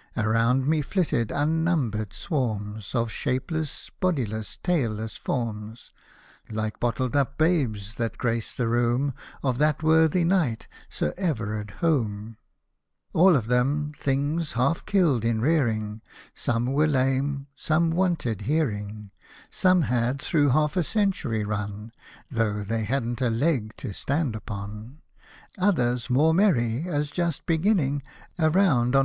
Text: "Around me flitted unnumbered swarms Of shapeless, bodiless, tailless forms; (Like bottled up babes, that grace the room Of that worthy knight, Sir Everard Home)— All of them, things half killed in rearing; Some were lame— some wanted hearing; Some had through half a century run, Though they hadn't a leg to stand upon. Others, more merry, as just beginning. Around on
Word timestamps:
"Around 0.16 0.66
me 0.66 0.80
flitted 0.80 1.30
unnumbered 1.30 2.14
swarms 2.14 2.94
Of 2.94 3.10
shapeless, 3.12 3.90
bodiless, 4.00 4.56
tailless 4.62 5.18
forms; 5.18 5.92
(Like 6.48 6.80
bottled 6.80 7.14
up 7.14 7.36
babes, 7.36 7.96
that 7.96 8.16
grace 8.16 8.54
the 8.54 8.68
room 8.68 9.12
Of 9.42 9.58
that 9.58 9.82
worthy 9.82 10.24
knight, 10.24 10.66
Sir 10.88 11.12
Everard 11.18 11.72
Home)— 11.82 12.38
All 13.12 13.36
of 13.36 13.48
them, 13.48 13.90
things 13.92 14.54
half 14.54 14.86
killed 14.86 15.26
in 15.26 15.42
rearing; 15.42 16.00
Some 16.34 16.64
were 16.72 16.86
lame— 16.86 17.46
some 17.54 17.90
wanted 17.90 18.40
hearing; 18.48 19.10
Some 19.50 19.82
had 19.82 20.22
through 20.22 20.48
half 20.56 20.78
a 20.78 20.84
century 20.84 21.44
run, 21.44 21.92
Though 22.30 22.62
they 22.64 22.84
hadn't 22.84 23.20
a 23.20 23.28
leg 23.28 23.76
to 23.76 23.92
stand 23.92 24.34
upon. 24.34 25.02
Others, 25.58 26.08
more 26.08 26.32
merry, 26.32 26.88
as 26.88 27.10
just 27.10 27.44
beginning. 27.44 28.02
Around 28.38 28.96
on 28.96 29.04